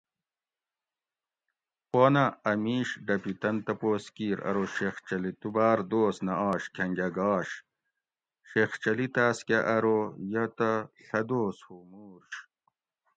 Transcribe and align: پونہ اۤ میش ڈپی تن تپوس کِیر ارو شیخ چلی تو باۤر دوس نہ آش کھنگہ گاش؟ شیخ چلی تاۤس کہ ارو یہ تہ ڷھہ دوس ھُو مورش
پونہ 1.89 2.25
اۤ 2.49 2.57
میش 2.63 2.89
ڈپی 3.05 3.33
تن 3.41 3.55
تپوس 3.65 4.03
کِیر 4.15 4.37
ارو 4.47 4.65
شیخ 4.75 4.95
چلی 5.07 5.31
تو 5.39 5.47
باۤر 5.55 5.79
دوس 5.89 6.15
نہ 6.25 6.33
آش 6.49 6.63
کھنگہ 6.75 7.07
گاش؟ 7.17 7.49
شیخ 8.49 8.71
چلی 8.83 9.07
تاۤس 9.15 9.39
کہ 9.47 9.57
ارو 9.75 9.99
یہ 10.31 10.45
تہ 10.57 10.71
ڷھہ 11.03 11.21
دوس 11.29 11.57
ھُو 11.65 11.75
مورش 11.89 12.33